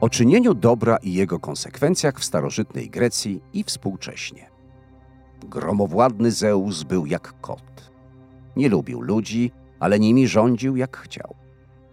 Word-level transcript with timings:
o 0.00 0.08
czynieniu 0.08 0.54
dobra 0.54 0.96
i 0.96 1.12
jego 1.12 1.40
konsekwencjach 1.40 2.18
w 2.18 2.24
starożytnej 2.24 2.90
Grecji 2.90 3.42
i 3.52 3.64
współcześnie. 3.64 4.50
Gromowładny 5.44 6.30
Zeus 6.30 6.82
był 6.82 7.06
jak 7.06 7.40
kot. 7.40 7.92
Nie 8.56 8.68
lubił 8.68 9.00
ludzi, 9.00 9.50
ale 9.80 9.98
nimi 9.98 10.28
rządził 10.28 10.76
jak 10.76 10.96
chciał. 10.96 11.34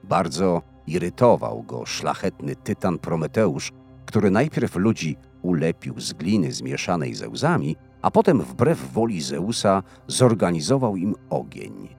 Bardzo 0.03 0.61
irytował 0.87 1.63
go 1.63 1.85
szlachetny 1.85 2.55
tytan 2.55 2.99
Prometeusz, 2.99 3.71
który 4.05 4.31
najpierw 4.31 4.75
ludzi 4.75 5.17
ulepił 5.41 5.99
z 5.99 6.13
gliny 6.13 6.51
zmieszanej 6.51 7.15
ze 7.15 7.29
łzami, 7.29 7.75
a 8.01 8.11
potem 8.11 8.41
wbrew 8.41 8.93
woli 8.93 9.21
Zeusa 9.21 9.83
zorganizował 10.07 10.95
im 10.95 11.15
ogień. 11.29 11.95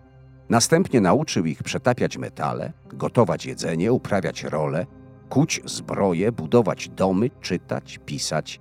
Następnie 0.49 1.01
nauczył 1.01 1.47
ich 1.47 1.63
przetapiać 1.63 2.19
metale, 2.19 2.73
gotować 2.89 3.47
jedzenie, 3.47 3.93
uprawiać 3.93 4.45
role, 4.45 4.87
kuć 5.29 5.61
zbroje, 5.65 6.33
budować 6.33 6.89
domy, 6.89 7.31
czytać, 7.41 8.01
pisać 8.07 8.61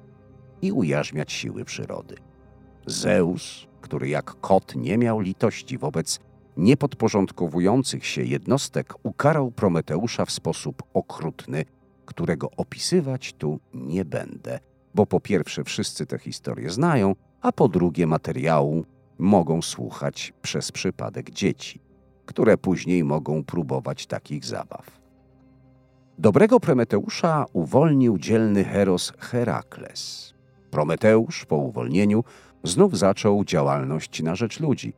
i 0.61 0.71
ujarzmiać 0.71 1.31
siły 1.31 1.65
przyrody. 1.65 2.15
Zeus, 2.85 3.67
który 3.81 4.09
jak 4.09 4.39
kot 4.41 4.75
nie 4.75 4.97
miał 4.97 5.19
litości 5.19 5.77
wobec 5.77 6.19
niepodporządkowujących 6.57 8.05
się 8.05 8.23
jednostek, 8.23 8.93
ukarał 9.03 9.51
Prometeusza 9.51 10.25
w 10.25 10.31
sposób 10.31 10.83
okrutny, 10.93 11.65
którego 12.05 12.51
opisywać 12.57 13.33
tu 13.33 13.59
nie 13.73 14.05
będę, 14.05 14.59
bo 14.95 15.05
po 15.05 15.19
pierwsze 15.19 15.63
wszyscy 15.63 16.05
tę 16.05 16.19
historię 16.19 16.69
znają, 16.69 17.15
a 17.41 17.51
po 17.51 17.67
drugie 17.67 18.07
materiału 18.07 18.85
mogą 19.17 19.61
słuchać 19.61 20.33
przez 20.41 20.71
przypadek 20.71 21.31
dzieci, 21.31 21.81
które 22.25 22.57
później 22.57 23.03
mogą 23.03 23.43
próbować 23.43 24.07
takich 24.07 24.45
zabaw. 24.45 25.04
Dobrego 26.17 26.59
Prometeusza 26.59 27.45
uwolnił 27.53 28.17
dzielny 28.17 28.63
heros 28.63 29.13
Herakles. 29.19 30.33
Prometeusz 30.71 31.45
po 31.45 31.55
uwolnieniu 31.55 32.23
znów 32.63 32.97
zaczął 32.97 33.45
działalność 33.45 34.23
na 34.23 34.35
rzecz 34.35 34.59
ludzi. 34.59 34.93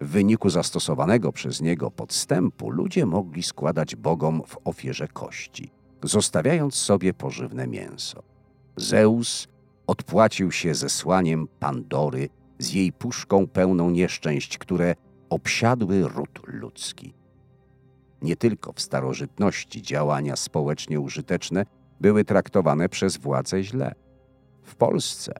W 0.00 0.08
wyniku 0.08 0.50
zastosowanego 0.50 1.32
przez 1.32 1.60
niego 1.60 1.90
podstępu 1.90 2.70
ludzie 2.70 3.06
mogli 3.06 3.42
składać 3.42 3.96
bogom 3.96 4.42
w 4.46 4.56
ofierze 4.64 5.08
kości, 5.08 5.70
zostawiając 6.02 6.74
sobie 6.74 7.14
pożywne 7.14 7.66
mięso. 7.66 8.22
Zeus 8.76 9.48
odpłacił 9.86 10.52
się 10.52 10.74
zesłaniem 10.74 11.48
Pandory 11.58 12.28
z 12.58 12.72
jej 12.72 12.92
puszką 12.92 13.46
pełną 13.46 13.90
nieszczęść, 13.90 14.58
które 14.58 14.94
obsiadły 15.30 16.08
ród 16.08 16.40
ludzki. 16.46 17.19
Nie 18.22 18.36
tylko 18.36 18.72
w 18.72 18.80
starożytności 18.80 19.82
działania 19.82 20.36
społecznie 20.36 21.00
użyteczne 21.00 21.66
były 22.00 22.24
traktowane 22.24 22.88
przez 22.88 23.16
władze 23.16 23.62
źle. 23.62 23.94
W 24.62 24.76
Polsce 24.76 25.32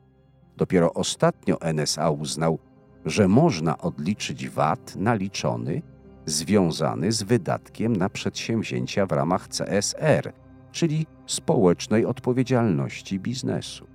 dopiero 0.56 0.95
ostatnio 0.95 1.61
NSA 1.61 2.11
uznał, 2.11 2.58
że 3.05 3.28
można 3.28 3.78
odliczyć 3.78 4.48
VAT 4.48 4.97
naliczony 4.97 5.83
związany 6.27 7.12
z 7.12 7.23
wydatkiem 7.23 7.97
na 7.97 8.08
przedsięwzięcia 8.08 9.06
w 9.06 9.12
ramach 9.12 9.48
CSR, 9.48 10.33
czyli 10.73 11.06
społecznej 11.27 12.06
odpowiedzialności 12.06 13.20
biznesu. 13.20 13.86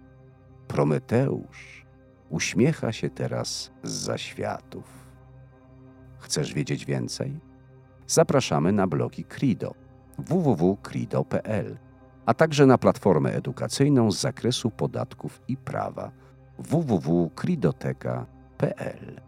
Prometeusz 0.67 1.85
uśmiecha 2.29 2.91
się 2.91 3.09
teraz 3.09 3.71
z 3.83 3.91
zaświatów. 3.91 4.83
Chcesz 6.19 6.53
wiedzieć 6.53 6.85
więcej? 6.85 7.39
Zapraszamy 8.07 8.71
na 8.71 8.87
blogi 8.87 9.23
Crido 9.23 9.73
www.crido.pl, 10.17 11.77
a 12.25 12.33
także 12.33 12.65
na 12.65 12.77
platformę 12.77 13.33
edukacyjną 13.33 14.11
z 14.11 14.19
zakresu 14.19 14.71
podatków 14.71 15.41
i 15.47 15.57
prawa 15.57 16.11
www.cridoteka.pl. 16.59 19.21